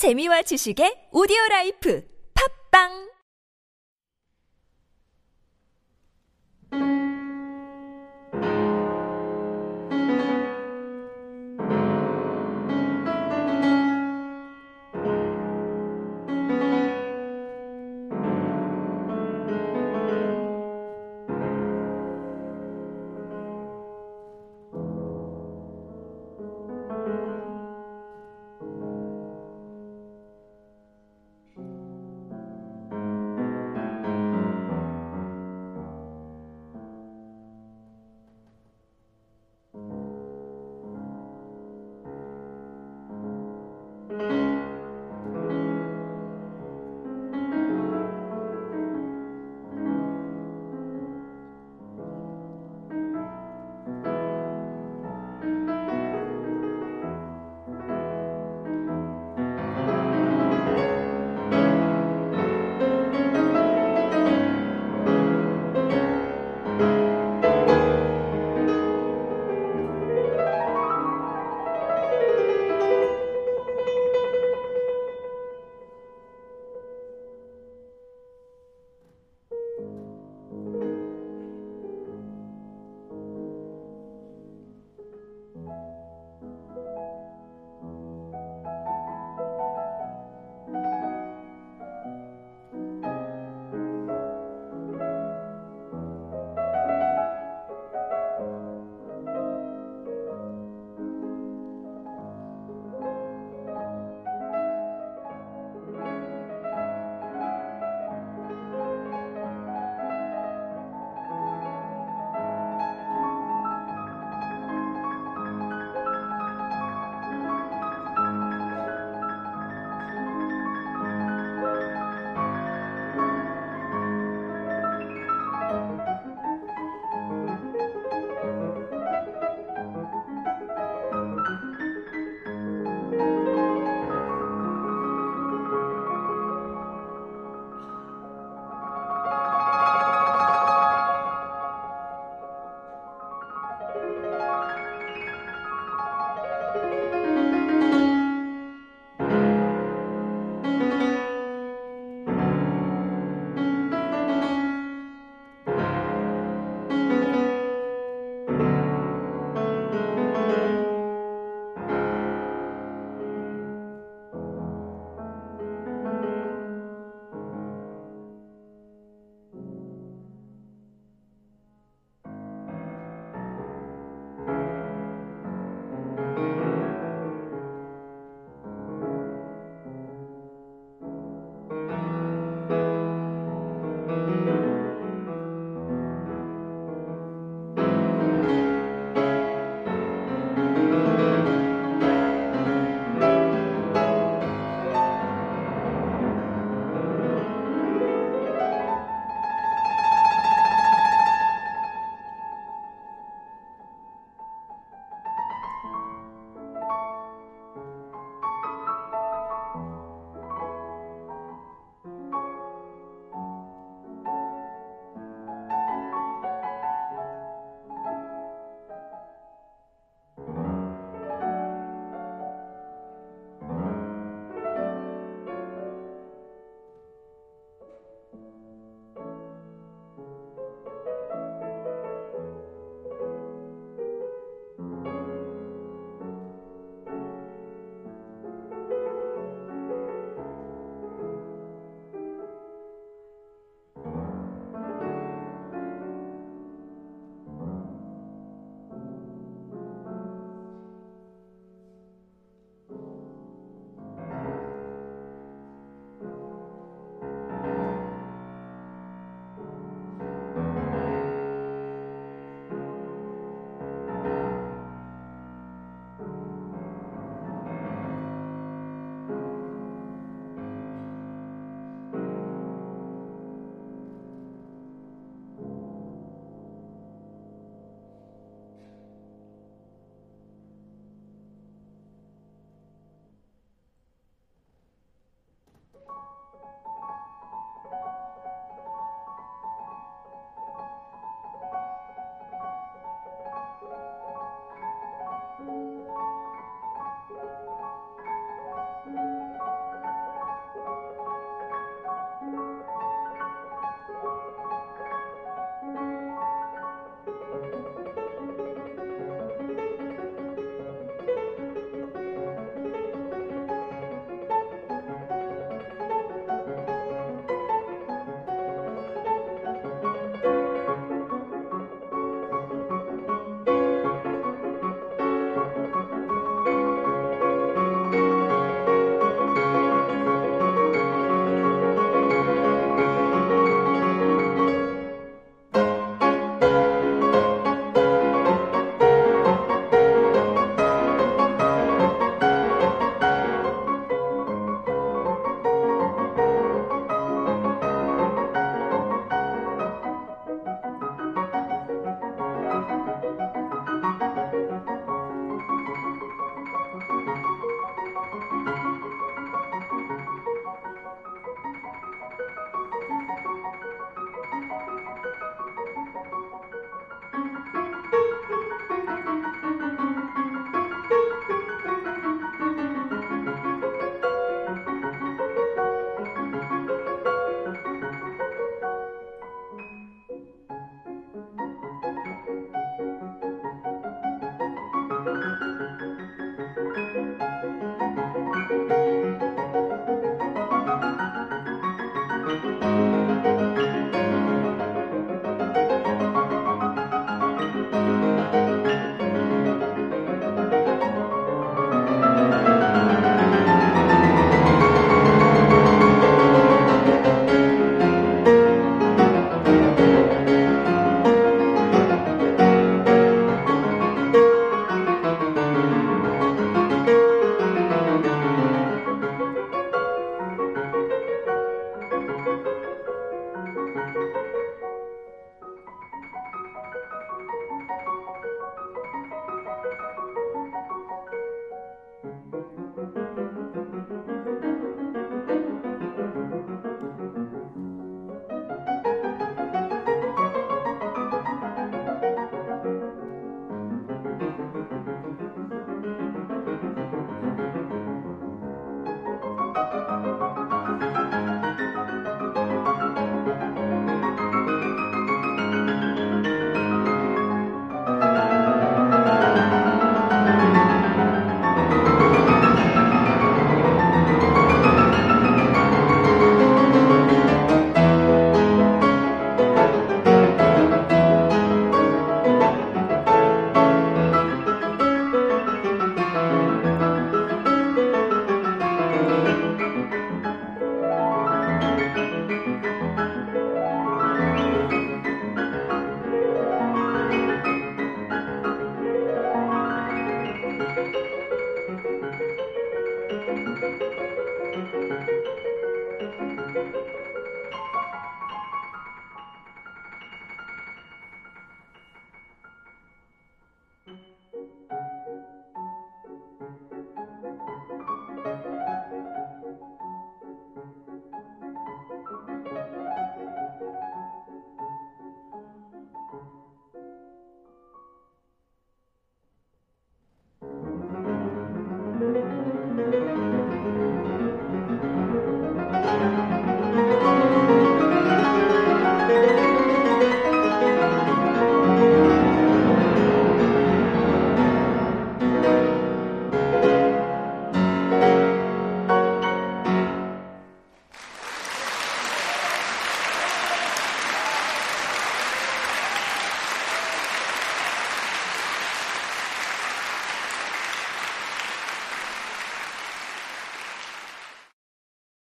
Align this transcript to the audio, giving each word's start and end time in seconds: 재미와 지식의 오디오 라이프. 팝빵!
재미와 0.00 0.40
지식의 0.48 1.12
오디오 1.12 1.36
라이프. 1.50 2.00
팝빵! 2.32 3.09